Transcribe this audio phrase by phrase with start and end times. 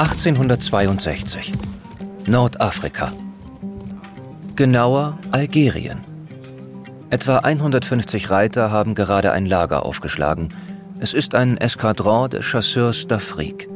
[0.00, 1.52] 1862.
[2.26, 3.12] Nordafrika.
[4.56, 6.00] Genauer Algerien.
[7.10, 10.54] Etwa 150 Reiter haben gerade ein Lager aufgeschlagen.
[11.00, 13.66] Es ist ein Eskadron de Chasseurs d'Afrique.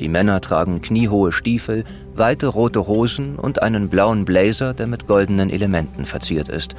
[0.00, 1.84] Die Männer tragen kniehohe Stiefel,
[2.16, 6.74] weite rote Hosen und einen blauen Blazer, der mit goldenen Elementen verziert ist.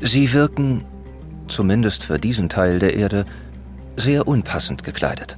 [0.00, 0.84] Sie wirken,
[1.48, 3.26] zumindest für diesen Teil der Erde,
[3.96, 5.36] sehr unpassend gekleidet.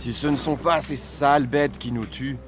[0.00, 2.38] Si ce ne sont pas ces sales bêtes qui nous tuent,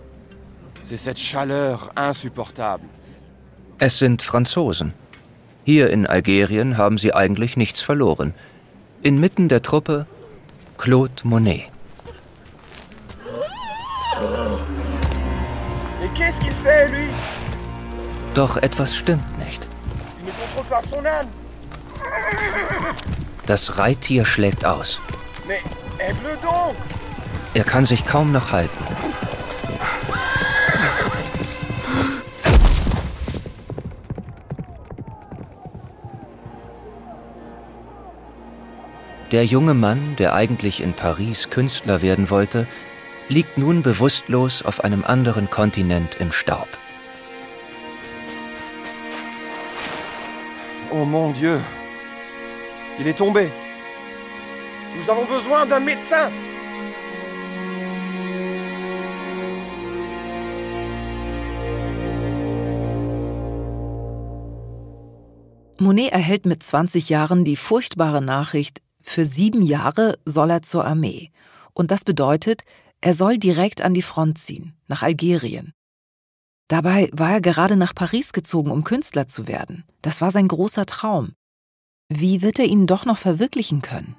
[0.85, 2.87] c'est cette chaleur insupportable.
[3.79, 4.95] Es sind Franzosen.
[5.67, 8.33] Hier in Algerien haben sie eigentlich nichts verloren.
[9.03, 10.07] Inmitten der Truppe
[10.79, 11.69] Claude Monet.
[18.35, 19.69] Doch etwas stimmt nicht.
[20.25, 21.27] Ne.
[23.45, 24.99] Das Reittier schlägt aus.
[25.47, 25.61] Mais
[25.99, 26.77] aide-le donc
[27.55, 28.85] Er kann sich kaum noch halten.
[39.33, 42.67] Der junge Mann, der eigentlich in Paris Künstler werden wollte,
[43.29, 46.69] liegt nun bewusstlos auf einem anderen Kontinent im Staub.
[50.91, 51.59] Oh mon Dieu
[52.99, 53.51] Il est tombé
[54.95, 56.31] Nous avons besoin d'un médecin
[65.83, 71.31] Monet erhält mit 20 Jahren die furchtbare Nachricht, für sieben Jahre soll er zur Armee.
[71.75, 72.63] Und das bedeutet,
[73.01, 75.73] er soll direkt an die Front ziehen, nach Algerien.
[76.69, 79.85] Dabei war er gerade nach Paris gezogen, um Künstler zu werden.
[80.01, 81.33] Das war sein großer Traum.
[82.09, 84.17] Wie wird er ihn doch noch verwirklichen können?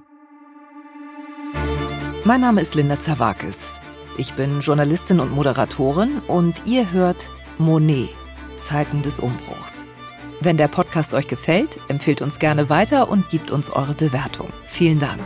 [2.26, 3.80] Mein Name ist Linda Zawakis.
[4.18, 8.10] Ich bin Journalistin und Moderatorin und ihr hört Monet,
[8.58, 9.86] Zeiten des Umbruchs.
[10.44, 14.50] Wenn der Podcast euch gefällt, empfehlt uns gerne weiter und gebt uns eure Bewertung.
[14.66, 15.22] Vielen Dank.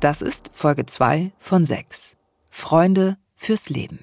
[0.00, 2.16] Das ist Folge 2 von 6.
[2.50, 4.00] Freunde fürs Leben.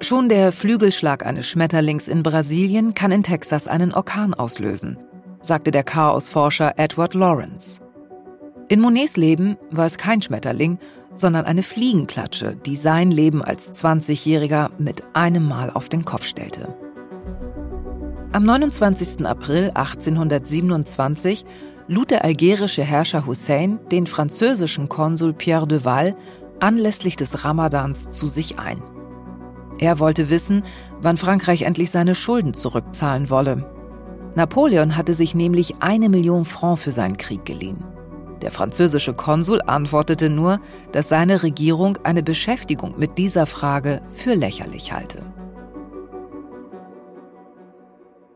[0.00, 4.96] Schon der Flügelschlag eines Schmetterlings in Brasilien kann in Texas einen Orkan auslösen,
[5.42, 7.82] sagte der Chaosforscher Edward Lawrence.
[8.68, 10.78] In Monets Leben war es kein Schmetterling,
[11.14, 16.74] sondern eine Fliegenklatsche, die sein Leben als 20-Jähriger mit einem Mal auf den Kopf stellte.
[18.32, 19.26] Am 29.
[19.26, 21.44] April 1827
[21.86, 26.16] lud der algerische Herrscher Hussein den französischen Konsul Pierre de Val
[26.60, 28.82] anlässlich des Ramadans zu sich ein.
[29.78, 30.62] Er wollte wissen,
[31.00, 33.66] wann Frankreich endlich seine Schulden zurückzahlen wolle.
[34.34, 37.84] Napoleon hatte sich nämlich eine Million Franc für seinen Krieg geliehen.
[38.42, 40.60] Der französische Konsul antwortete nur,
[40.90, 45.22] dass seine Regierung eine Beschäftigung mit dieser Frage für lächerlich halte.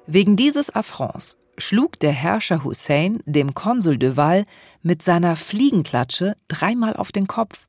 [0.06, 4.44] Wegen dieses Affronts schlug der Herrscher Hussein dem Konsul de Val
[4.82, 7.66] mit seiner Fliegenklatsche dreimal auf den Kopf.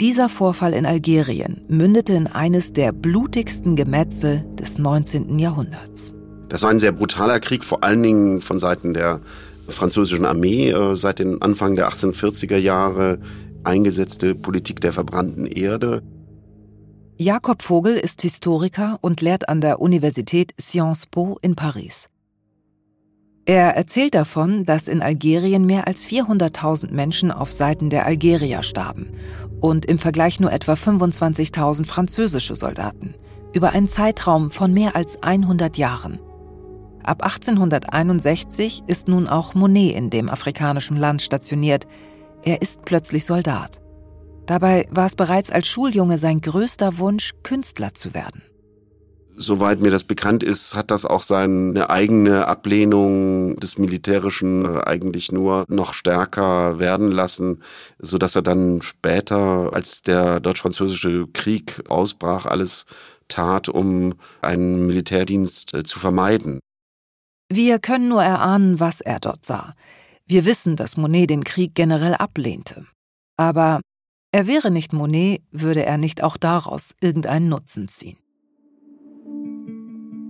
[0.00, 5.38] Dieser Vorfall in Algerien mündete in eines der blutigsten Gemetzel des 19.
[5.38, 6.15] Jahrhunderts.
[6.48, 9.20] Das war ein sehr brutaler Krieg, vor allen Dingen von Seiten der
[9.68, 13.18] französischen Armee äh, seit den Anfang der 1840er Jahre
[13.64, 16.02] eingesetzte Politik der verbrannten Erde.
[17.18, 22.08] Jakob Vogel ist Historiker und lehrt an der Universität Sciences Po in Paris.
[23.46, 29.08] Er erzählt davon, dass in Algerien mehr als 400.000 Menschen auf Seiten der Algerier starben
[29.60, 33.14] und im Vergleich nur etwa 25.000 französische Soldaten
[33.54, 36.18] über einen Zeitraum von mehr als 100 Jahren.
[37.06, 41.86] Ab 1861 ist nun auch Monet in dem afrikanischen Land stationiert.
[42.42, 43.80] Er ist plötzlich Soldat.
[44.46, 48.42] Dabei war es bereits als Schuljunge sein größter Wunsch, Künstler zu werden.
[49.36, 55.30] Soweit mir das bekannt ist, hat das auch seine eigene Ablehnung des Militärischen äh, eigentlich
[55.30, 57.62] nur noch stärker werden lassen,
[57.98, 62.86] so dass er dann später, als der deutsch-französische Krieg ausbrach, alles
[63.28, 66.60] tat, um einen Militärdienst äh, zu vermeiden.
[67.48, 69.74] Wir können nur erahnen, was er dort sah.
[70.26, 72.86] Wir wissen, dass Monet den Krieg generell ablehnte.
[73.36, 73.80] Aber
[74.32, 78.18] er wäre nicht Monet, würde er nicht auch daraus irgendeinen Nutzen ziehen.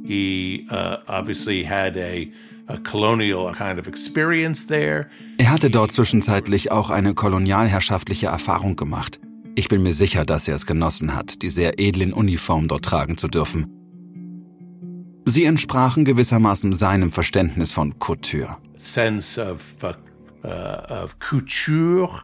[0.04, 2.28] He uh, obviously had a,
[2.68, 5.08] a colonial kind of experience there.
[5.38, 9.18] Er hatte dort zwischenzeitlich auch eine kolonialherrschaftliche Erfahrung gemacht.
[9.56, 13.16] Ich bin mir sicher, dass er es genossen hat, die sehr edlen Uniformen dort tragen
[13.16, 13.75] zu dürfen.
[15.28, 18.56] Sie entsprachen gewissermaßen seinem Verständnis von Couture.
[18.87, 19.93] sense of, uh,
[20.44, 22.23] uh, of couture.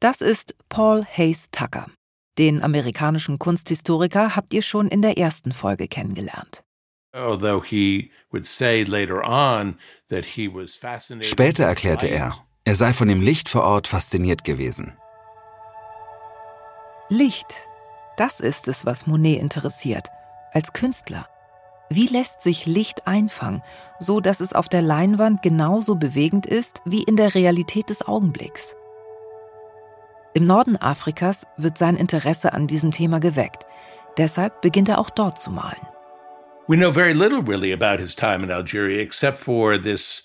[0.00, 1.86] Das ist Paul Hayes Tucker.
[2.38, 6.64] Den amerikanischen Kunsthistoriker habt ihr schon in der ersten Folge kennengelernt.
[11.20, 14.96] Später erklärte er, er sei von dem Licht vor Ort fasziniert gewesen.
[17.10, 17.54] Licht,
[18.16, 20.08] das ist es, was Monet interessiert,
[20.52, 21.28] als Künstler.
[21.94, 23.62] Wie lässt sich Licht einfangen,
[23.98, 28.74] so dass es auf der Leinwand genauso bewegend ist wie in der Realität des Augenblicks?
[30.32, 33.66] Im Norden Afrikas wird sein Interesse an diesem Thema geweckt.
[34.16, 35.86] Deshalb beginnt er auch dort zu malen.
[36.66, 40.24] We know very little really about his time in Algeria except for this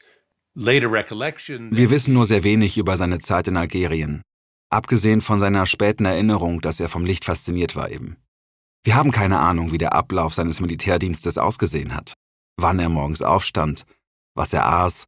[0.56, 1.68] later recollection.
[1.70, 4.22] Wir wissen nur sehr wenig über seine Zeit in Algerien,
[4.70, 8.16] abgesehen von seiner späten Erinnerung, dass er vom Licht fasziniert war eben.
[8.88, 12.14] Wir haben keine Ahnung, wie der Ablauf seines Militärdienstes ausgesehen hat,
[12.56, 13.84] wann er morgens aufstand,
[14.34, 15.04] was er aß,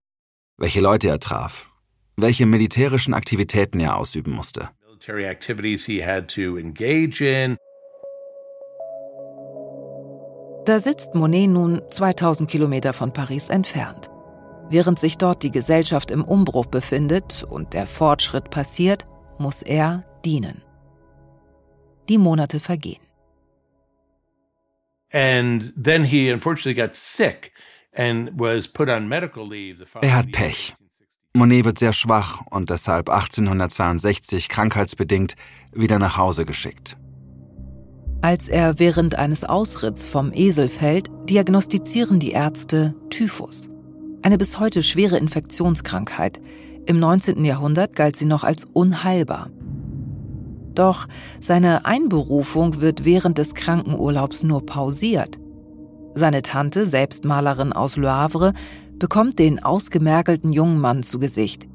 [0.58, 1.72] welche Leute er traf,
[2.18, 4.68] welche militärischen Aktivitäten er ausüben musste.
[10.66, 14.10] Da sitzt Monet nun 2000 Kilometer von Paris entfernt.
[14.70, 20.64] Während sich dort die Gesellschaft im Umbruch befindet und der Fortschritt passiert, muss er dienen.
[22.10, 23.09] Die Monate vergehen.
[25.12, 27.52] And then he unfortunately got sick
[27.94, 29.86] and was put on medical leave.
[30.02, 30.76] Er hat Pech.
[31.34, 35.36] Monet wird sehr schwach und deshalb 1862 krankheitsbedingt
[35.72, 36.98] wieder nach Hause geschickt.
[38.22, 43.70] Als er während eines Ausritts vom Esel fällt, diagnostizieren die Ärzte Typhus.
[44.22, 46.42] Eine bis heute schwere Infektionskrankheit.
[46.86, 47.46] Im 19.
[47.46, 49.50] Jahrhundert galt sie noch als unheilbar.
[50.76, 51.08] Doch
[51.40, 55.40] seine Einberufung wird während des Krankenurlaubs nur pausiert.
[56.16, 58.54] Seine Tante, Selbstmalerin aus Le Havre,
[58.98, 61.68] bekommt den ausgemergelten jungen Mann zu Gesicht.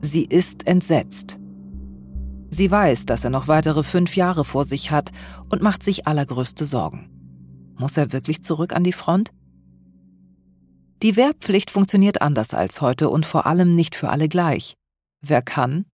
[0.00, 1.38] Sie ist entsetzt.
[2.50, 5.10] Sie weiß, dass er noch weitere fünf Jahre vor sich hat
[5.48, 7.10] und macht sich allergrößte Sorgen.
[7.76, 9.30] Muss er wirklich zurück an die Front?
[11.02, 14.74] Die Wehrpflicht funktioniert anders als heute und vor allem nicht für alle gleich.
[15.20, 15.84] Wer kann,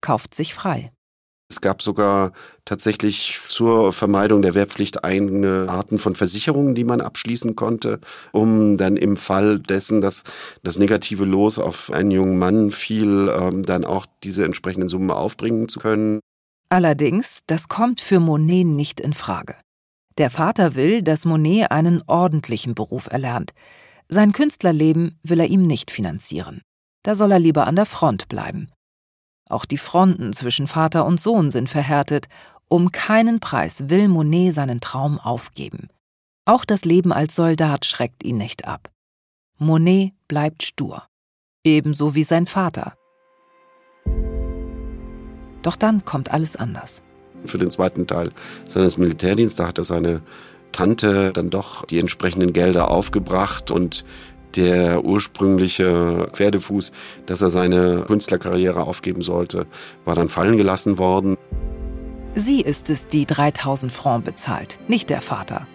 [0.00, 0.93] kauft sich frei.
[1.50, 2.32] Es gab sogar
[2.64, 8.00] tatsächlich zur Vermeidung der Wehrpflicht eigene Arten von Versicherungen, die man abschließen konnte,
[8.32, 10.24] um dann im Fall dessen, dass
[10.62, 15.68] das negative Los auf einen jungen Mann fiel, ähm, dann auch diese entsprechenden Summen aufbringen
[15.68, 16.20] zu können.
[16.70, 19.54] Allerdings, das kommt für Monet nicht in Frage.
[20.16, 23.52] Der Vater will, dass Monet einen ordentlichen Beruf erlernt.
[24.08, 26.62] Sein Künstlerleben will er ihm nicht finanzieren.
[27.02, 28.70] Da soll er lieber an der Front bleiben.
[29.48, 32.26] Auch die Fronten zwischen Vater und Sohn sind verhärtet.
[32.68, 35.88] Um keinen Preis will Monet seinen Traum aufgeben.
[36.46, 38.90] Auch das Leben als Soldat schreckt ihn nicht ab.
[39.58, 41.04] Monet bleibt stur.
[41.64, 42.94] Ebenso wie sein Vater.
[45.62, 47.02] Doch dann kommt alles anders.
[47.44, 48.30] Für den zweiten Teil
[48.66, 50.22] seines Militärdienstes hat er seine
[50.72, 54.04] Tante dann doch die entsprechenden Gelder aufgebracht und
[54.56, 56.92] der ursprüngliche Pferdefuß,
[57.26, 59.66] dass er seine Künstlerkarriere aufgeben sollte,
[60.04, 61.36] war dann fallen gelassen worden.
[62.34, 65.66] Sie ist es, die 3000 Francs bezahlt, nicht der Vater.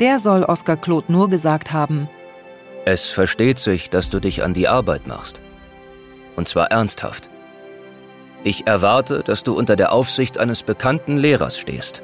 [0.00, 2.08] Der soll Oskar Claude nur gesagt haben,
[2.84, 5.40] es versteht sich, dass du dich an die Arbeit machst.
[6.34, 7.30] Und zwar ernsthaft.
[8.42, 12.02] Ich erwarte, dass du unter der Aufsicht eines bekannten Lehrers stehst.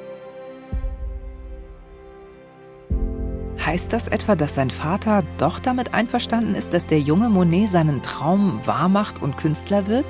[3.69, 8.01] Heißt das etwa, dass sein Vater doch damit einverstanden ist, dass der junge Monet seinen
[8.01, 10.07] Traum wahrmacht und Künstler wird?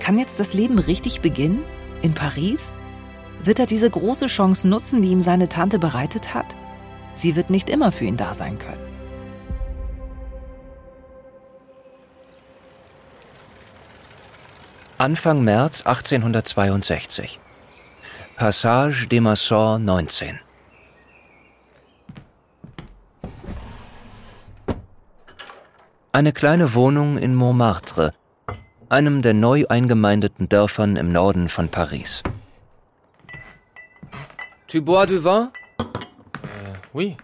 [0.00, 1.62] Kann jetzt das Leben richtig beginnen?
[2.02, 2.72] In Paris?
[3.44, 6.56] Wird er diese große Chance nutzen, die ihm seine Tante bereitet hat?
[7.14, 8.84] Sie wird nicht immer für ihn da sein können.
[14.98, 17.38] Anfang März 1862.
[18.34, 20.40] Passage des Massons 19.
[26.14, 28.12] Eine kleine Wohnung in Montmartre,
[28.90, 32.22] einem der neu eingemeindeten Dörfern im Norden von Paris.
[34.68, 35.48] Tu bois du vin?
[35.78, 37.16] Euh, oui.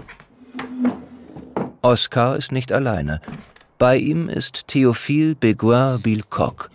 [1.83, 3.21] Oscar ist nicht alleine.
[3.77, 6.71] Bei ihm ist Théophile Beguin-Villecoq.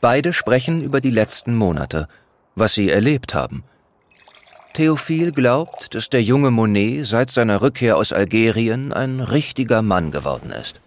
[0.00, 2.08] Beide sprechen über die letzten Monate,
[2.54, 3.62] was sie erlebt haben–
[4.76, 10.50] Theophil glaubt, dass der junge Monet seit seiner Rückkehr aus Algerien ein richtiger Mann geworden
[10.50, 10.82] ist.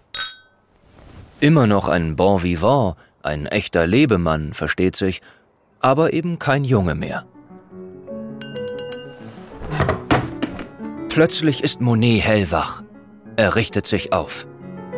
[1.39, 5.23] Immer noch ein Bon vivant, ein echter Lebemann, versteht sich,
[5.79, 7.25] aber eben kein Junge mehr.
[11.09, 12.83] Plötzlich ist Monet hellwach.
[13.37, 14.45] Er richtet sich auf.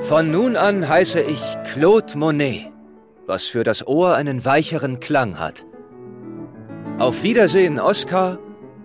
[0.02, 2.70] Von nun an heiße ich Claude Monet,
[3.26, 5.66] was für das Ohr einen weicheren Klang hat.
[7.00, 8.38] Auf Wiedersehen, Oscar.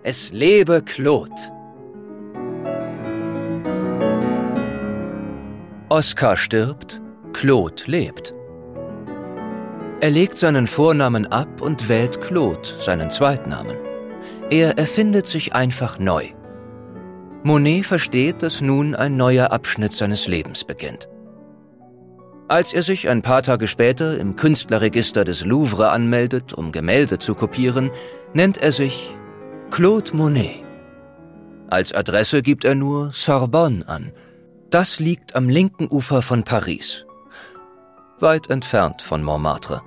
[0.08, 1.34] Es lebe Claude.
[5.88, 8.32] Oscar stirbt, Claude lebt.
[9.98, 13.76] Er legt seinen Vornamen ab und wählt Claude, seinen Zweitnamen.
[14.48, 16.26] Er erfindet sich einfach neu.
[17.42, 21.08] Monet versteht, dass nun ein neuer Abschnitt seines Lebens beginnt.
[22.46, 27.34] Als er sich ein paar Tage später im Künstlerregister des Louvre anmeldet, um Gemälde zu
[27.34, 27.90] kopieren,
[28.34, 29.16] nennt er sich
[29.70, 30.64] Claude Monet.
[31.68, 34.12] Als Adresse gibt er nur Sorbonne an.
[34.70, 37.04] Das liegt am linken Ufer von Paris,
[38.20, 39.82] weit entfernt von Montmartre.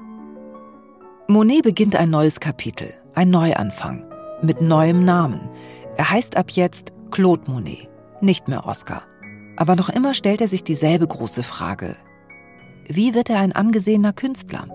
[1.27, 4.03] Monet beginnt ein neues Kapitel, ein Neuanfang,
[4.41, 5.49] mit neuem Namen.
[5.97, 7.89] Er heißt ab jetzt Claude Monet,
[8.21, 9.03] nicht mehr Oscar.
[9.55, 11.95] Aber noch immer stellt er sich dieselbe große Frage,
[12.87, 14.67] wie wird er ein angesehener Künstler?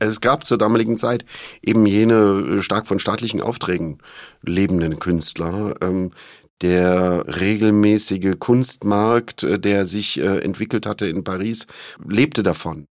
[0.00, 1.24] Es gab zur damaligen Zeit
[1.62, 3.98] eben jene äh, stark von staatlichen Aufträgen
[4.42, 5.74] lebenden Künstler.
[5.80, 6.10] Ähm,
[6.62, 11.66] der regelmäßige Kunstmarkt, äh, der sich äh, entwickelt hatte in Paris,
[12.06, 12.86] lebte davon.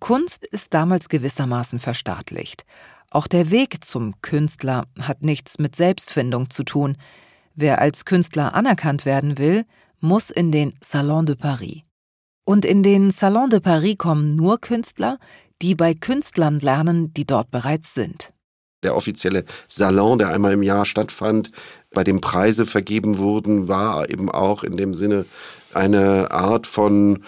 [0.00, 2.64] Kunst ist damals gewissermaßen verstaatlicht.
[3.10, 6.96] Auch der Weg zum Künstler hat nichts mit Selbstfindung zu tun.
[7.54, 9.64] Wer als Künstler anerkannt werden will,
[10.00, 11.82] muss in den Salon de Paris.
[12.44, 15.18] Und in den Salon de Paris kommen nur Künstler,
[15.62, 18.32] die bei Künstlern lernen, die dort bereits sind.
[18.84, 21.50] Der offizielle Salon, der einmal im Jahr stattfand,
[21.90, 25.24] bei dem Preise vergeben wurden, war eben auch in dem Sinne
[25.74, 27.24] eine Art von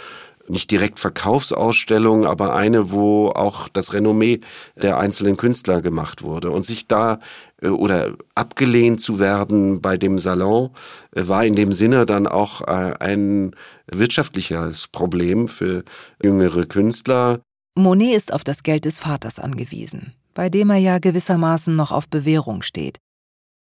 [0.50, 4.40] nicht direkt Verkaufsausstellung, aber eine, wo auch das Renommee
[4.80, 6.50] der einzelnen Künstler gemacht wurde.
[6.50, 7.20] Und sich da
[7.62, 10.70] äh, oder abgelehnt zu werden bei dem Salon
[11.14, 13.54] äh, war in dem Sinne dann auch äh, ein
[13.90, 15.84] wirtschaftliches Problem für
[16.22, 17.40] jüngere Künstler.
[17.76, 22.08] Monet ist auf das Geld des Vaters angewiesen, bei dem er ja gewissermaßen noch auf
[22.08, 22.98] Bewährung steht.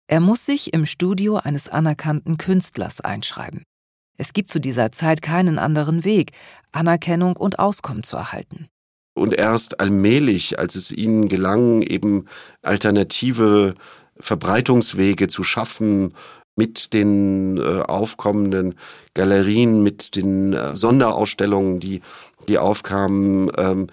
[0.07, 3.63] Er muss sich im Studio eines anerkannten Künstlers einschreiben.
[4.17, 6.31] Es gibt zu dieser Zeit keinen anderen Weg,
[6.71, 8.67] Anerkennung und Auskommen zu erhalten.
[9.13, 12.25] Und erst allmählich, als es ihnen gelang, eben
[12.61, 13.73] alternative
[14.19, 16.13] Verbreitungswege zu schaffen,
[16.57, 18.75] mit den äh, aufkommenden
[19.13, 22.01] Galerien, mit den äh, Sonderausstellungen, die,
[22.49, 23.87] die aufkamen, ähm,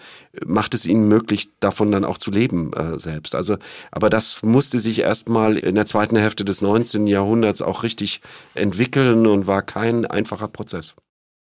[0.44, 3.34] macht es ihnen möglich, davon dann auch zu leben äh, selbst.
[3.34, 3.56] Also,
[3.92, 7.06] aber das musste sich erstmal in der zweiten Hälfte des 19.
[7.06, 8.20] Jahrhunderts auch richtig
[8.54, 10.96] entwickeln und war kein einfacher Prozess.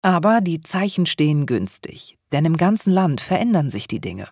[0.01, 4.29] Aber die Zeichen stehen günstig, denn im ganzen Land verändern sich die Dinge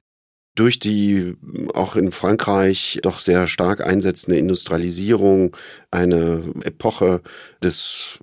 [0.57, 1.35] durch die
[1.75, 5.55] auch in Frankreich doch sehr stark einsetzende Industrialisierung,
[5.91, 7.21] eine Epoche
[7.61, 8.17] des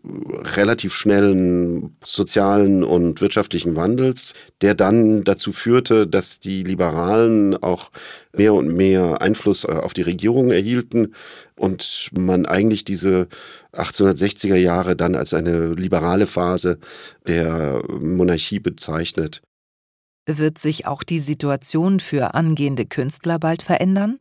[0.57, 7.93] relativ schnellen sozialen und wirtschaftlichen Wandels, der dann dazu führte, dass die Liberalen auch
[8.33, 11.15] mehr und mehr Einfluss auf die Regierung erhielten
[11.55, 13.29] und man eigentlich diese
[13.75, 16.79] 1860er Jahre dann als eine liberale Phase
[17.29, 19.41] der Monarchie bezeichnet.
[20.27, 24.19] Wird sich auch die Situation für angehende Künstler bald verändern?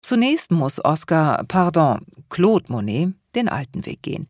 [0.00, 4.28] Zunächst muss Oscar, pardon, Claude Monet den alten Weg gehen.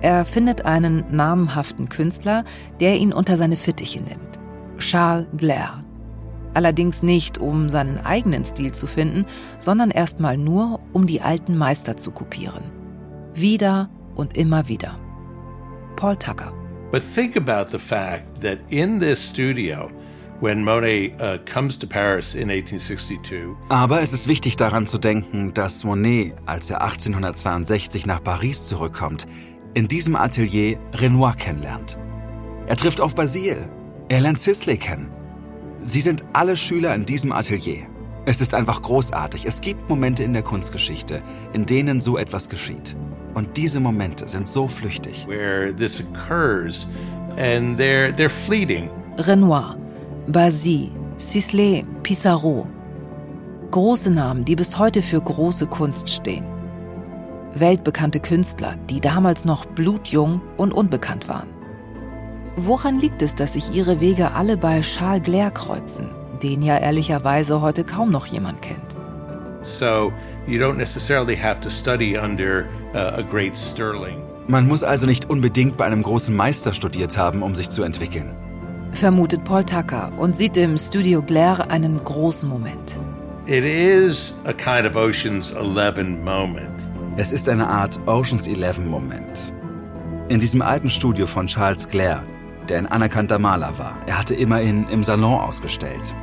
[0.00, 2.44] Er findet einen namhaften Künstler,
[2.80, 4.38] der ihn unter seine Fittiche nimmt.
[4.78, 5.84] Charles Glaire.
[6.54, 9.26] Allerdings nicht, um seinen eigenen Stil zu finden,
[9.58, 12.64] sondern erstmal nur, um die alten Meister zu kopieren.
[13.34, 14.98] Wieder und immer wieder.
[15.96, 16.61] Paul Tucker.
[16.92, 19.90] But think about the fact that in this studio,
[20.40, 23.56] when Monet uh, comes to Paris in 1862.
[23.70, 29.26] Aber es ist wichtig daran zu denken, dass Monet, als er 1862 nach Paris zurückkommt,
[29.72, 31.96] in diesem Atelier Renoir kennenlernt.
[32.66, 33.70] Er trifft auf Basile.
[34.10, 35.10] Er lernt Sisley kennen.
[35.82, 37.86] Sie sind alle Schüler in diesem Atelier.
[38.26, 39.46] Es ist einfach großartig.
[39.46, 41.22] Es gibt Momente in der Kunstgeschichte,
[41.54, 42.96] in denen so etwas geschieht.
[43.34, 45.26] Und diese Momente sind so flüchtig.
[45.26, 46.88] Where this occurs
[47.36, 48.90] and they're, they're fleeting.
[49.18, 49.76] Renoir,
[50.26, 52.66] Basile, Sisley, Pissarro.
[53.70, 56.46] Große Namen, die bis heute für große Kunst stehen.
[57.54, 61.48] Weltbekannte Künstler, die damals noch blutjung und unbekannt waren.
[62.56, 66.10] Woran liegt es, dass sich ihre Wege alle bei Charles Glaire kreuzen,
[66.42, 68.91] den ja ehrlicherweise heute kaum noch jemand kennt?
[69.64, 70.12] So
[70.46, 74.22] you don't necessarily have to study under uh, a great Sterling.
[74.48, 78.34] Man muss also nicht unbedingt bei einem großen Meister studiert haben, um sich zu entwickeln.
[78.92, 82.98] Vermutet Paul Tucker und sieht im Studio Glaire einen großen Moment.
[83.46, 86.88] It is a kind of Ocean's 11 moment.
[87.16, 89.52] Es ist eine Art Ocean's 11 Moment.
[90.28, 92.22] In diesem alten Studio von Charles Glaire,
[92.68, 93.98] der ein anerkannter Maler war.
[94.06, 96.14] Er hatte immerhin im Salon ausgestellt.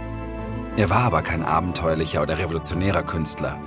[0.77, 3.59] Er war aber kein abenteuerlicher oder revolutionärer Künstler.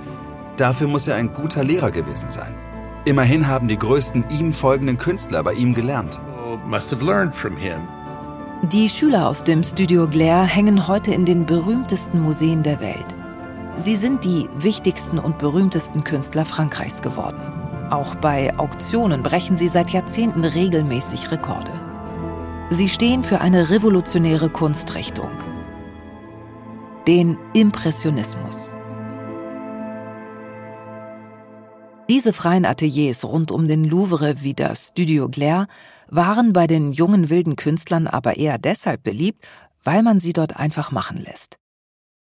[0.57, 2.55] Dafür muss er ein guter Lehrer gewesen sein.
[3.05, 6.21] Immerhin haben die größten ihm folgenden Künstler bei ihm gelernt.
[8.71, 13.13] Die Schüler aus dem Studio Glaire hängen heute in den berühmtesten Museen der Welt.
[13.75, 17.41] Sie sind die wichtigsten und berühmtesten Künstler Frankreichs geworden.
[17.89, 21.71] Auch bei Auktionen brechen sie seit Jahrzehnten regelmäßig Rekorde.
[22.69, 25.31] Sie stehen für eine revolutionäre Kunstrichtung,
[27.07, 28.71] den Impressionismus.
[32.09, 35.67] Diese freien Ateliers rund um den Louvre wie das Studio Glaire
[36.07, 39.45] waren bei den jungen wilden Künstlern aber eher deshalb beliebt,
[39.83, 41.57] weil man sie dort einfach machen lässt.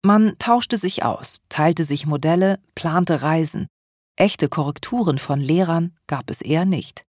[0.04, 3.68] Man tauschte sich aus, teilte sich Modelle, plante Reisen.
[4.16, 7.04] Echte Korrekturen von Lehrern gab es eher nicht.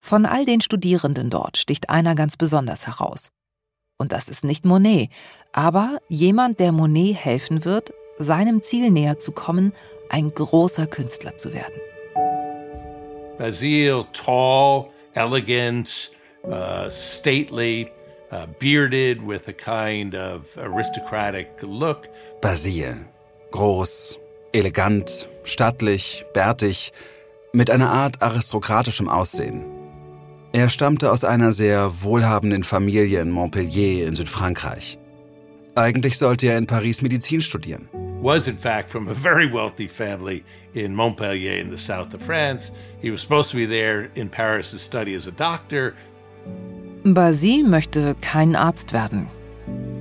[0.00, 3.30] Von all den Studierenden dort sticht einer ganz besonders heraus.
[4.00, 5.10] Und das ist nicht Monet,
[5.52, 9.74] aber jemand, der Monet helfen wird, seinem Ziel näher zu kommen,
[10.08, 11.74] ein großer Künstler zu werden.
[13.36, 16.10] Basile, tall, elegant,
[16.44, 17.90] uh, stately,
[18.32, 22.08] uh, bearded with a kind of aristocratic look.
[22.40, 23.04] Basile.
[23.50, 24.18] Groß,
[24.52, 26.94] elegant, stattlich, bärtig,
[27.52, 29.79] mit einer Art aristokratischem Aussehen.
[30.60, 34.98] Er stammte aus einer sehr wohlhabenden Familie in Montpellier in Südfrankreich.
[35.74, 37.88] Eigentlich sollte er in Paris Medizin studieren.
[38.20, 42.72] Was in fact from a very wealthy family in Montpellier in the south of France.
[43.00, 45.94] He was supposed to be there in Paris to study as a doctor.
[47.04, 49.28] Basile möchte kein Arzt werden.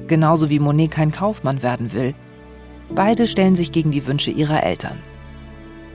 [0.10, 2.14] Genauso wie Monet kein Kaufmann werden will.
[2.94, 5.00] Beide stellen sich gegen die Wünsche ihrer Eltern.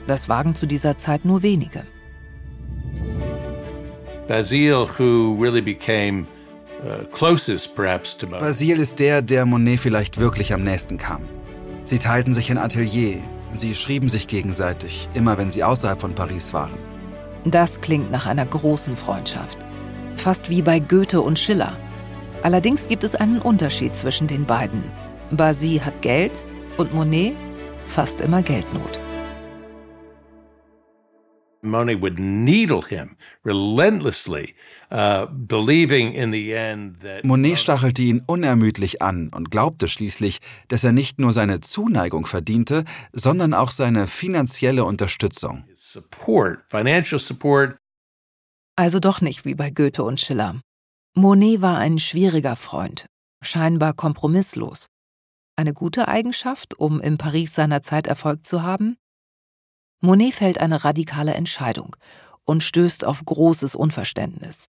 [0.07, 1.85] Das wagen zu dieser Zeit nur wenige.
[4.27, 6.27] Basile, who really became
[6.83, 8.41] uh, closest perhaps to Monet.
[8.41, 11.29] Basile ist der, der Monet vielleicht wirklich am nächsten kam.
[11.85, 13.19] Sie teilten sich ein Atelier,
[13.53, 16.73] sie schrieben sich gegenseitig, immer wenn sie außerhalb von Paris waren.
[17.45, 19.59] Das klingt nach einer großen Freundschaft.
[20.17, 21.77] Fast wie bei Goethe und Schiller.
[22.43, 24.85] Allerdings gibt es einen Unterschied zwischen den beiden.
[25.31, 26.47] Basile hat Geld
[26.79, 27.35] und Monet
[27.87, 29.01] fast immer Geldnot.
[31.65, 34.55] Monet would needle him relentlessly,
[34.91, 40.85] uh, believing in the end that Monet stachelte ihn unermüdlich an und glaubte schließlich, dass
[40.85, 45.65] er nicht nur seine Zuneigung verdiente, sondern auch seine finanzielle Unterstützung.
[45.75, 47.77] support, financial support,
[48.77, 50.61] Also doch nicht wie bei Goethe und Schiller.
[51.17, 53.07] Monet war ein schwieriger Freund,
[53.41, 54.87] scheinbar kompromisslos.
[55.57, 58.97] Eine gute Eigenschaft, um in Paris seiner Zeit Erfolg zu haben?
[60.05, 61.97] Monet fällt eine radikale Entscheidung
[62.45, 64.67] und stößt auf großes Unverständnis.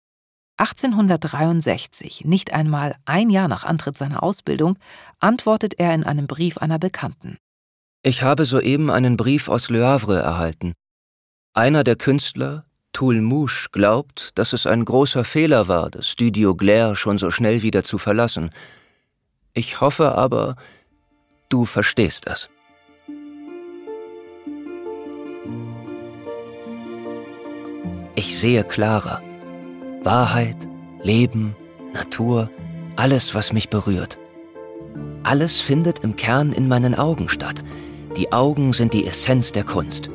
[0.57, 4.77] 1863, nicht einmal ein Jahr nach Antritt seiner Ausbildung,
[5.21, 7.37] antwortet er in einem Brief einer Bekannten.
[8.03, 10.73] Ich habe soeben einen Brief aus Le Havre erhalten.
[11.53, 17.17] Einer der Künstler, Toulmouche, glaubt, dass es ein großer Fehler war, das Studio Glaire schon
[17.17, 18.51] so schnell wieder zu verlassen.
[19.53, 20.57] Ich hoffe aber,
[21.47, 22.49] du verstehst das.
[28.21, 29.19] Ich sehe klarer.
[30.03, 30.67] Wahrheit,
[31.01, 31.55] Leben,
[31.91, 32.51] Natur,
[32.95, 34.19] alles, was mich berührt.
[35.23, 37.63] Alles findet im Kern in meinen Augen statt.
[38.17, 40.11] Die Augen sind die Essenz der Kunst.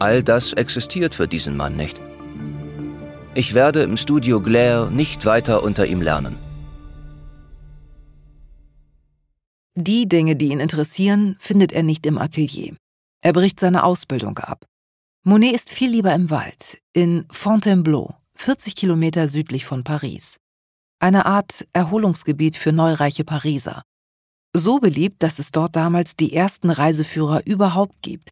[0.00, 2.00] All das existiert für diesen Mann nicht.
[3.36, 6.36] Ich werde im Studio Glaire nicht weiter unter ihm lernen.
[9.76, 12.74] Die Dinge, die ihn interessieren, findet er nicht im Atelier.
[13.20, 14.67] Er bricht seine Ausbildung ab.
[15.24, 20.38] Monet ist viel lieber im Wald, in Fontainebleau, 40 Kilometer südlich von Paris.
[21.00, 23.82] Eine Art Erholungsgebiet für neureiche Pariser.
[24.54, 28.30] So beliebt, dass es dort damals die ersten Reiseführer überhaupt gibt.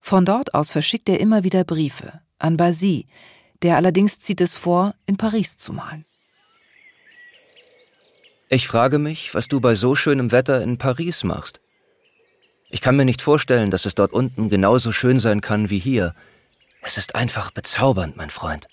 [0.00, 3.04] Von dort aus verschickt er immer wieder Briefe an Basile,
[3.62, 6.04] der allerdings zieht es vor, in Paris zu malen.
[8.48, 11.59] Ich frage mich, was du bei so schönem Wetter in Paris machst.
[12.70, 16.14] Ich kann mir nicht vorstellen, dass es dort unten genauso schön sein kann wie hier.
[16.82, 18.68] Es ist einfach bezaubernd, mein Freund.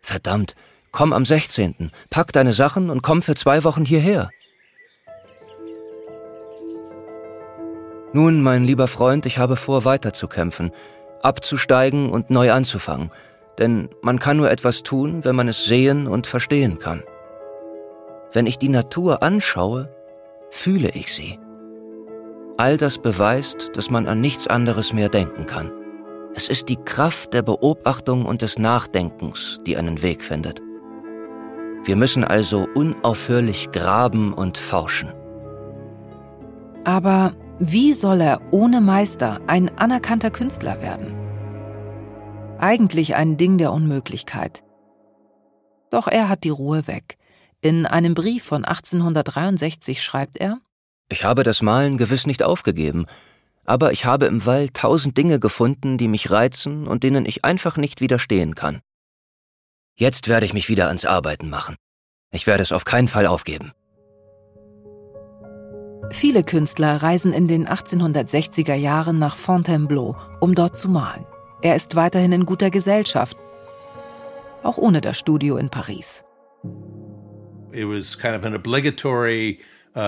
[0.00, 0.54] Verdammt,
[0.92, 4.30] komm am 16., pack deine Sachen und komm für zwei Wochen hierher.
[8.12, 10.70] Nun, mein lieber Freund, ich habe vor, weiterzukämpfen,
[11.22, 13.10] abzusteigen und neu anzufangen,
[13.58, 17.02] denn man kann nur etwas tun, wenn man es sehen und verstehen kann.
[18.32, 19.90] Wenn ich die Natur anschaue,
[20.50, 21.38] fühle ich sie.
[22.58, 25.70] All das beweist, dass man an nichts anderes mehr denken kann.
[26.34, 30.62] Es ist die Kraft der Beobachtung und des Nachdenkens, die einen Weg findet.
[31.84, 35.12] Wir müssen also unaufhörlich graben und forschen.
[36.84, 41.14] Aber wie soll er ohne Meister ein anerkannter Künstler werden?
[42.58, 44.64] Eigentlich ein Ding der Unmöglichkeit.
[45.90, 47.18] Doch er hat die Ruhe weg.
[47.60, 50.58] In einem Brief von 1863 schreibt er
[51.08, 53.06] Ich habe das Malen gewiss nicht aufgegeben,
[53.64, 57.76] aber ich habe im Wald tausend Dinge gefunden, die mich reizen und denen ich einfach
[57.76, 58.80] nicht widerstehen kann.
[59.96, 61.76] Jetzt werde ich mich wieder ans Arbeiten machen.
[62.32, 63.72] Ich werde es auf keinen Fall aufgeben.
[66.10, 71.24] Viele Künstler reisen in den 1860er Jahren nach Fontainebleau, um dort zu malen.
[71.62, 73.36] Er ist weiterhin in guter Gesellschaft,
[74.62, 76.24] auch ohne das Studio in Paris.
[77.72, 79.60] It was kind of an obligatory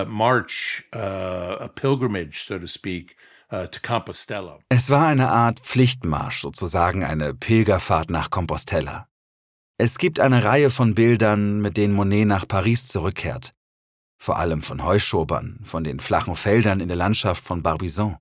[0.05, 3.15] march, uh, a pilgrimage, so to speak,
[3.51, 3.67] uh.
[4.69, 9.07] Es war eine Art Pflichtmarsch, sozusagen eine Pilgerfahrt nach Compostela.
[9.77, 13.53] Es gibt eine Reihe von Bildern, mit denen Monet nach Paris zurückkehrt.
[14.21, 18.17] Vor allem von Heuschobern, von den flachen Feldern in der Landschaft von Barbizon.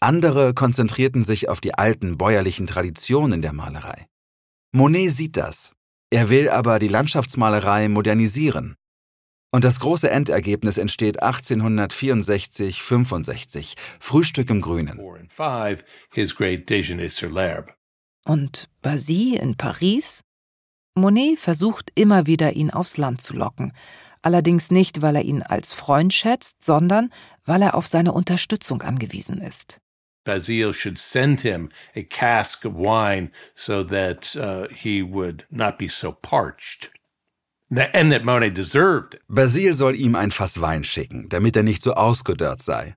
[0.00, 4.06] Andere konzentrierten sich auf die alten bäuerlichen Traditionen der Malerei.
[4.72, 5.72] Monet sieht das.
[6.10, 8.76] Er will aber die Landschaftsmalerei modernisieren.
[9.52, 15.00] Und das große Endergebnis entsteht 1864-65, Frühstück im Grünen.
[18.24, 20.24] Und Basile in Paris?
[20.94, 23.72] Monet versucht immer wieder, ihn aufs Land zu locken.
[24.22, 27.12] Allerdings nicht, weil er ihn als Freund schätzt, sondern
[27.44, 29.78] weil er auf seine Unterstützung angewiesen ist.
[30.24, 35.88] Basile should send him a cask of wine so that uh, he would not be
[35.88, 36.90] so parched.
[37.70, 39.18] And that Monet deserved.
[39.28, 42.94] Basile soll ihm ein Fass Wein schicken, damit er nicht so ausgedörrt sei.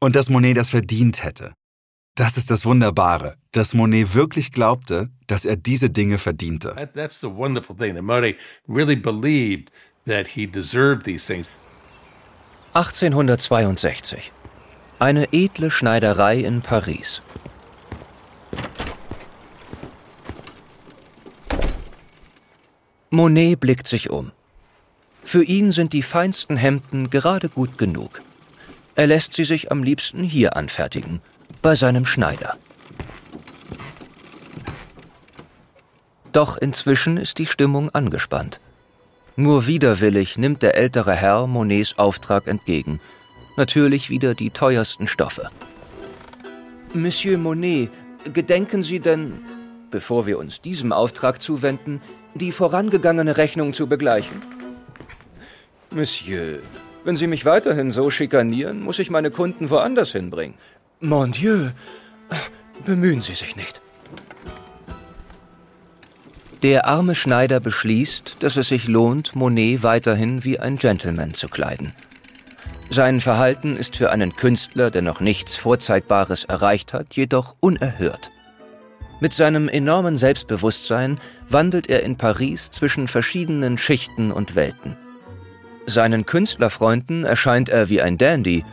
[0.00, 1.54] Und dass Monet das verdient hätte.
[2.14, 6.74] Das ist das Wunderbare, dass Monet wirklich glaubte, dass er diese Dinge verdiente.
[6.74, 8.36] That, that's the wonderful thing, that Monet
[8.68, 9.70] really believed
[10.06, 11.50] that he deserved these things.
[12.74, 14.32] 1862.
[14.98, 17.20] Eine edle Schneiderei in Paris.
[23.10, 24.32] Monet blickt sich um.
[25.24, 28.22] Für ihn sind die feinsten Hemden gerade gut genug.
[28.94, 31.20] Er lässt sie sich am liebsten hier anfertigen,
[31.62, 32.56] bei seinem Schneider.
[36.32, 38.60] Doch inzwischen ist die Stimmung angespannt.
[39.36, 43.00] Nur widerwillig nimmt der ältere Herr Monets Auftrag entgegen–
[43.56, 45.50] Natürlich wieder die teuersten Stoffe.
[46.92, 47.90] Monsieur Monet,
[48.32, 49.40] gedenken Sie denn,
[49.90, 52.02] bevor wir uns diesem Auftrag zuwenden,
[52.38, 54.42] die vorangegangene Rechnung zu begleichen?
[55.90, 56.58] Monsieur,
[57.04, 60.56] wenn Sie mich weiterhin so schikanieren, muss ich meine Kunden woanders hinbringen.
[61.00, 61.70] Mon Dieu,
[62.84, 63.80] bemühen Sie sich nicht.
[66.62, 71.92] Der arme Schneider beschließt, dass es sich lohnt, Monet weiterhin wie ein Gentleman zu kleiden.
[72.90, 78.30] Sein Verhalten ist für einen Künstler, der noch nichts Vorzeigbares erreicht hat, jedoch unerhört.
[79.20, 84.96] Mit seinem enormen Selbstbewusstsein wandelt er in Paris zwischen verschiedenen Schichten und Welten.
[85.86, 88.64] Seinen Künstlerfreunden erscheint er wie ein Dandy,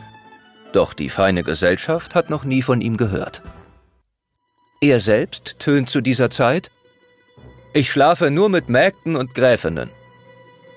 [0.72, 3.42] doch die feine Gesellschaft hat noch nie von ihm gehört.
[4.80, 6.70] Er selbst tönt zu dieser Zeit
[7.72, 9.88] Ich schlafe nur mit Mägden und Gräfinnen.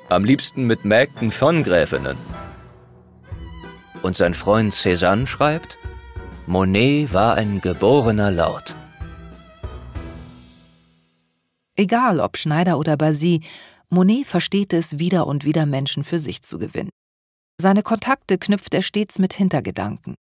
[0.08, 2.16] Am liebsten mit Mägden von Gräfinnen.
[4.02, 5.78] Und sein Freund Cézanne schreibt,
[6.46, 8.77] Monet war ein geborener Laut.
[11.78, 13.42] Egal ob Schneider oder Basy,
[13.90, 16.90] Monet versteht es, wieder und wieder Menschen für sich zu gewinnen.
[17.62, 20.16] Seine Kontakte knüpft er stets mit Hintergedanken.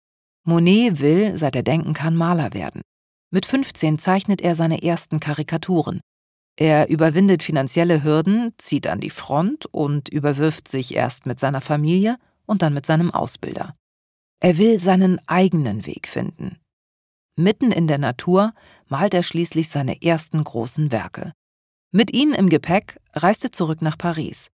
[0.45, 2.83] Monet will, seit er denken kann, Maler werden.
[3.31, 6.01] Mit 15 zeichnet er seine ersten Karikaturen.
[6.57, 12.19] Er überwindet finanzielle Hürden, zieht an die Front und überwirft sich erst mit seiner Familie
[12.47, 13.75] und dann mit seinem Ausbilder.
[14.41, 16.59] Er will seinen eigenen Weg finden.
[17.37, 18.53] Mitten in der Natur
[18.88, 21.33] malt er schließlich seine ersten großen Werke.
[21.92, 24.50] Mit ihnen im Gepäck reist er zurück nach Paris.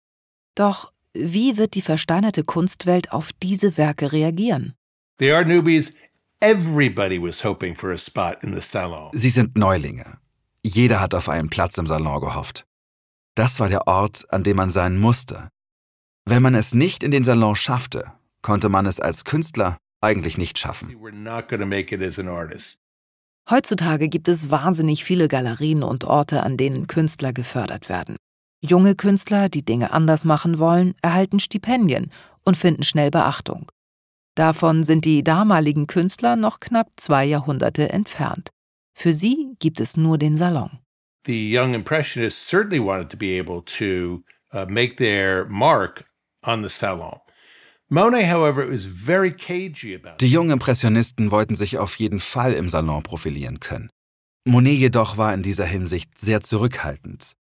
[0.55, 4.75] Doch wie wird die versteinerte Kunstwelt auf diese Werke reagieren?
[5.19, 5.95] The art newbies,
[6.39, 9.09] everybody was hoping for a spot in the salon.
[9.13, 10.19] Sie sind Neulinge.
[10.63, 12.65] Jeder hat auf einen Platz im Salon gehofft.
[13.35, 15.49] Das war der Ort, an dem man sein musste,
[16.25, 20.57] wenn man es nicht in den Salon schaffte, konnte man es als Künstler eigentlich nicht
[20.57, 20.89] schaffen.
[23.49, 28.15] Heutzutage gibt es wahnsinnig viele Galerien und Orte, an denen Künstler gefördert werden.
[28.61, 32.09] Junge Künstler, die Dinge anders machen wollen, erhalten Stipendien
[32.45, 33.69] und finden schnell Beachtung.
[34.35, 38.49] Davon sind die damaligen Künstler noch knapp zwei Jahrhunderte entfernt.
[38.93, 40.79] Für sie gibt es nur den Salon.
[41.25, 46.05] The young impressionists certainly wanted to be able to uh, make their mark
[46.45, 47.19] on the salon.
[50.19, 53.91] Die jungen Impressionisten wollten sich auf jeden Fall im Salon profilieren können.
[54.45, 57.33] Monet jedoch war in dieser Hinsicht sehr zurückhaltend.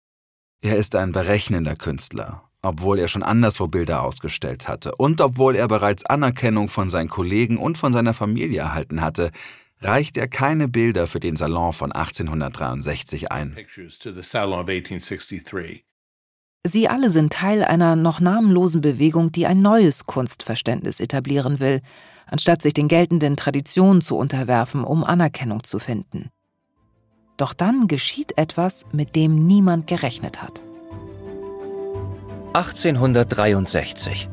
[0.60, 5.68] Er ist ein berechnender Künstler, obwohl er schon anderswo Bilder ausgestellt hatte und obwohl er
[5.68, 9.30] bereits Anerkennung von seinen Kollegen und von seiner Familie erhalten hatte,
[9.80, 13.56] reicht er keine Bilder für den Salon von 1863 ein.
[16.64, 21.80] Sie alle sind Teil einer noch namenlosen Bewegung, die ein neues Kunstverständnis etablieren will,
[22.26, 26.30] anstatt sich den geltenden Traditionen zu unterwerfen, um Anerkennung zu finden.
[27.36, 30.62] Doch dann geschieht etwas, mit dem niemand gerechnet hat.
[32.52, 34.28] 1863.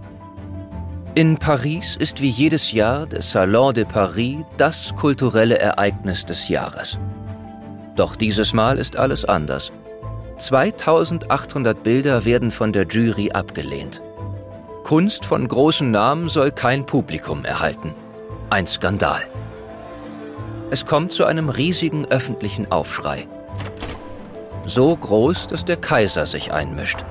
[1.16, 7.00] In Paris ist wie jedes Jahr der Salon de Paris das kulturelle Ereignis des Jahres.
[7.96, 9.72] Doch dieses Mal ist alles anders.
[10.40, 14.02] 2800 Bilder werden von der Jury abgelehnt.
[14.84, 17.94] Kunst von großen Namen soll kein Publikum erhalten.
[18.50, 19.22] Ein Skandal.
[20.72, 23.28] Es kommt zu einem riesigen öffentlichen Aufschrei.
[24.66, 27.06] So groß, dass der Kaiser sich einmischt.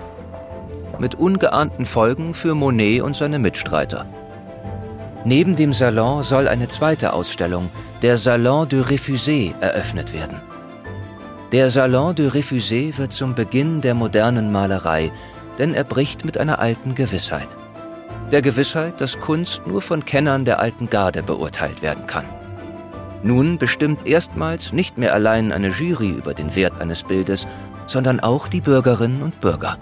[0.99, 4.07] Mit ungeahnten Folgen für Monet und seine Mitstreiter.
[5.25, 7.71] Neben dem Salon soll eine zweite Ausstellung,
[8.03, 10.41] der Salon de Refusé, eröffnet werden.
[11.51, 15.11] Der Salon de Refusé wird zum Beginn der modernen Malerei,
[15.59, 17.49] denn er bricht mit einer alten Gewissheit.
[18.31, 22.27] Der Gewissheit, dass Kunst nur von Kennern der alten Garde beurteilt werden kann.
[23.23, 27.47] Nun bestimmt erstmals nicht mehr allein eine Jury über den Wert eines Bildes,
[27.87, 29.79] sondern auch die Bürgerinnen und Bürger.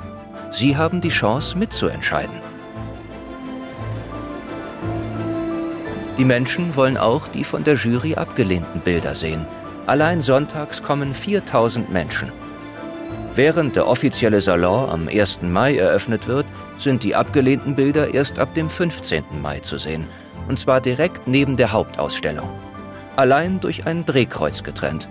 [0.52, 2.37] Sie haben die Chance mitzuentscheiden.
[6.16, 9.44] Die Menschen wollen auch die von der Jury abgelehnten Bilder sehen.
[9.87, 12.33] Allein sonntags kommen 4000 Menschen.
[13.37, 15.42] Während der offizielle Salon am 1.
[15.42, 16.46] Mai eröffnet wird,
[16.79, 19.25] sind die abgelehnten Bilder erst ab dem 15.
[19.40, 20.07] Mai zu sehen.
[20.49, 22.49] Und zwar direkt neben der Hauptausstellung.
[23.14, 25.09] Allein durch ein Drehkreuz getrennt.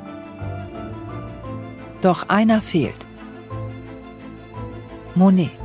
[2.02, 3.06] Doch einer fehlt.
[5.16, 5.65] Monet.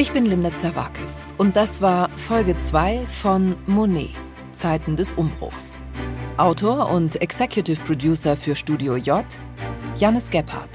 [0.00, 4.08] Ich bin Linda Zerwakis und das war Folge 2 von Monet,
[4.50, 5.78] Zeiten des Umbruchs.
[6.38, 9.26] Autor und Executive Producer für Studio J,
[9.96, 10.70] Jannis Gebhardt.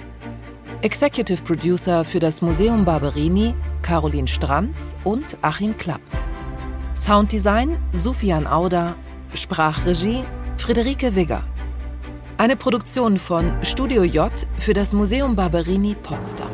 [0.84, 6.02] Executive Producer für das Museum Barberini, Caroline Stranz und Achim Klapp.
[6.94, 8.96] Sounddesign Sufian Auda,
[9.34, 10.24] Sprachregie
[10.58, 11.44] Friederike Wigger.
[12.38, 16.52] Eine Produktion von Studio J für das Museum Barberini Potsdam.